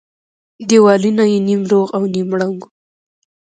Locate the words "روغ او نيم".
1.71-2.29